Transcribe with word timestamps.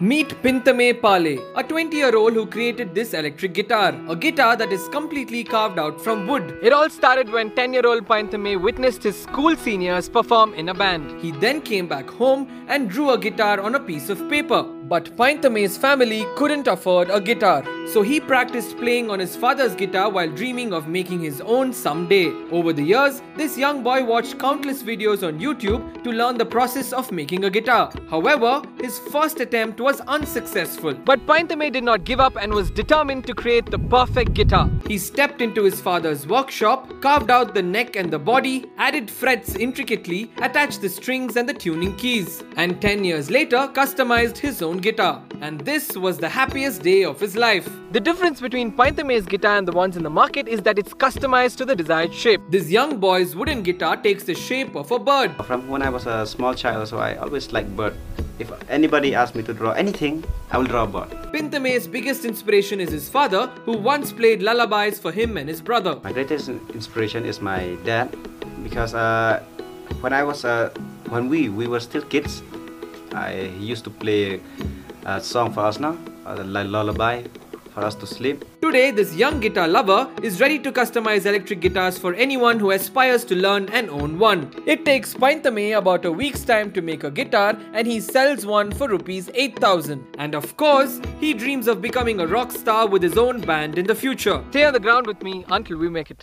Meet 0.00 0.42
Pynthemme 0.42 1.00
Pale, 1.00 1.38
a 1.54 1.62
20 1.62 1.96
year 1.96 2.16
old 2.16 2.32
who 2.32 2.46
created 2.46 2.96
this 2.96 3.14
electric 3.14 3.54
guitar, 3.54 3.94
a 4.08 4.16
guitar 4.16 4.56
that 4.56 4.72
is 4.72 4.88
completely 4.88 5.44
carved 5.44 5.78
out 5.78 6.00
from 6.00 6.26
wood. 6.26 6.58
It 6.62 6.72
all 6.72 6.90
started 6.90 7.30
when 7.30 7.54
10 7.54 7.72
year 7.72 7.86
old 7.86 8.04
Pynthemme 8.04 8.60
witnessed 8.60 9.04
his 9.04 9.22
school 9.22 9.54
seniors 9.54 10.08
perform 10.08 10.52
in 10.54 10.68
a 10.68 10.74
band. 10.74 11.22
He 11.22 11.30
then 11.30 11.60
came 11.62 11.86
back 11.86 12.10
home 12.10 12.66
and 12.66 12.90
drew 12.90 13.10
a 13.10 13.18
guitar 13.18 13.60
on 13.60 13.76
a 13.76 13.80
piece 13.80 14.08
of 14.08 14.28
paper. 14.28 14.64
But 14.64 15.16
Pynthemme's 15.16 15.78
family 15.78 16.26
couldn't 16.34 16.66
afford 16.66 17.08
a 17.08 17.20
guitar, 17.20 17.62
so 17.86 18.02
he 18.02 18.18
practiced 18.20 18.76
playing 18.78 19.10
on 19.10 19.18
his 19.18 19.36
father's 19.36 19.74
guitar 19.74 20.10
while 20.10 20.28
dreaming 20.28 20.72
of 20.72 20.88
making 20.88 21.20
his 21.20 21.40
own 21.42 21.72
someday. 21.72 22.32
Over 22.50 22.72
the 22.72 22.82
years, 22.82 23.22
this 23.36 23.58
young 23.58 23.82
boy 23.82 24.04
watched 24.04 24.38
countless 24.38 24.82
videos 24.82 25.26
on 25.26 25.38
YouTube 25.38 26.02
to 26.04 26.10
learn 26.10 26.38
the 26.38 26.46
process 26.46 26.92
of 26.92 27.12
making 27.12 27.44
a 27.44 27.50
guitar. 27.50 27.92
However, 28.10 28.62
his 28.80 28.98
first 29.10 29.40
attempt 29.40 29.80
was 29.80 30.00
unsuccessful. 30.02 30.94
But 30.94 31.26
Pynthemme 31.26 31.72
did 31.72 31.84
not 31.84 32.04
give 32.04 32.20
up 32.20 32.36
and 32.36 32.52
was 32.52 32.70
determined 32.70 33.26
to 33.26 33.34
create 33.34 33.66
the 33.66 33.78
perfect 33.78 34.34
guitar. 34.34 34.70
He 34.86 34.98
stepped 34.98 35.40
into 35.40 35.62
his 35.62 35.80
father's 35.80 36.26
workshop, 36.26 36.90
carved 37.00 37.30
out 37.30 37.54
the 37.54 37.62
neck 37.62 37.96
and 37.96 38.10
the 38.10 38.18
body, 38.18 38.66
added 38.78 39.10
frets 39.10 39.54
intricately, 39.56 40.30
attached 40.38 40.80
the 40.80 40.88
strings 40.88 41.36
and 41.36 41.48
the 41.48 41.54
tuning 41.54 41.96
keys, 41.96 42.42
and 42.56 42.80
10 42.80 43.04
years 43.04 43.30
later 43.30 43.68
customized 43.72 44.38
his 44.38 44.62
own 44.62 44.78
guitar. 44.78 45.22
And 45.40 45.60
this 45.60 45.96
was 45.96 46.18
the 46.18 46.28
happiest 46.28 46.82
day 46.82 47.04
of 47.04 47.20
his 47.20 47.36
life. 47.36 47.68
The 47.92 48.00
difference 48.00 48.40
between 48.40 48.72
Pynthemme's 48.72 49.24
guitar 49.24 49.56
and 49.56 49.68
the 49.68 49.72
ones 49.72 49.96
in 49.96 50.02
the 50.02 50.10
market 50.10 50.48
is 50.48 50.62
that 50.62 50.78
it's 50.78 50.92
customized 50.92 51.56
to 51.58 51.64
the 51.64 51.76
desired 51.76 52.12
shape. 52.12 52.40
This 52.50 52.68
young 52.68 52.98
boy's 52.98 53.36
wooden 53.36 53.62
guitar 53.62 53.96
takes 53.96 54.24
the 54.24 54.34
shape 54.34 54.74
of 54.74 54.90
a 54.90 54.98
bird. 54.98 55.30
From 55.44 55.68
when 55.68 55.80
I 55.80 55.90
was 55.90 56.06
a 56.06 56.26
small 56.26 56.54
child, 56.54 56.88
so 56.88 56.98
I 56.98 57.14
always 57.16 57.52
liked 57.52 57.76
bird. 57.76 57.94
If 58.40 58.50
anybody 58.68 59.14
asks 59.14 59.36
me 59.36 59.44
to 59.44 59.54
draw 59.54 59.70
anything, 59.72 60.24
I 60.50 60.58
will 60.58 60.66
draw 60.66 60.82
a 60.82 60.86
bird. 60.88 61.10
Pynthemme's 61.32 61.86
biggest 61.86 62.24
inspiration 62.24 62.80
is 62.80 62.90
his 62.90 63.08
father, 63.08 63.46
who 63.64 63.78
once 63.78 64.10
played 64.12 64.42
lullabies 64.42 64.98
for 64.98 65.12
him 65.12 65.36
and 65.36 65.48
his 65.48 65.62
brother. 65.62 66.00
My 66.02 66.12
greatest 66.12 66.48
inspiration 66.48 67.24
is 67.24 67.40
my 67.40 67.76
dad, 67.84 68.16
because 68.64 68.92
uh, 68.94 69.40
when 70.00 70.12
I 70.12 70.24
was 70.24 70.44
uh, 70.44 70.70
when 71.10 71.28
we 71.28 71.48
we 71.48 71.68
were 71.68 71.80
still 71.80 72.02
kids, 72.02 72.42
I 73.12 73.52
used 73.60 73.84
to 73.84 73.90
play 73.90 74.40
a 75.04 75.20
song 75.20 75.52
for 75.52 75.60
us 75.60 75.78
now, 75.78 75.96
a 76.26 76.42
lullaby 76.42 77.22
for 77.74 77.84
us 77.84 77.94
to 77.96 78.06
sleep. 78.06 78.44
Today, 78.62 78.90
this 78.90 79.14
young 79.14 79.40
guitar 79.40 79.66
lover 79.66 80.08
is 80.22 80.40
ready 80.40 80.58
to 80.60 80.72
customize 80.72 81.26
electric 81.26 81.60
guitars 81.60 81.98
for 81.98 82.14
anyone 82.14 82.58
who 82.58 82.70
aspires 82.70 83.24
to 83.24 83.34
learn 83.34 83.68
and 83.70 83.90
own 83.90 84.18
one. 84.18 84.50
It 84.66 84.84
takes 84.84 85.12
Pynthemme 85.12 85.76
about 85.76 86.04
a 86.04 86.12
week's 86.12 86.44
time 86.44 86.70
to 86.72 86.80
make 86.80 87.04
a 87.04 87.10
guitar 87.10 87.58
and 87.72 87.86
he 87.86 88.00
sells 88.00 88.46
one 88.46 88.70
for 88.72 88.88
rupees 88.88 89.28
8000. 89.34 90.06
And 90.18 90.34
of 90.34 90.56
course, 90.56 91.00
he 91.20 91.34
dreams 91.34 91.66
of 91.66 91.82
becoming 91.82 92.20
a 92.20 92.26
rock 92.26 92.52
star 92.52 92.86
with 92.86 93.02
his 93.02 93.18
own 93.18 93.40
band 93.40 93.76
in 93.76 93.86
the 93.86 93.94
future. 93.94 94.42
Stay 94.50 94.64
on 94.64 94.72
the 94.72 94.80
ground 94.80 95.06
with 95.06 95.22
me 95.22 95.44
until 95.48 95.78
we 95.78 95.88
make 95.88 96.10
it. 96.10 96.22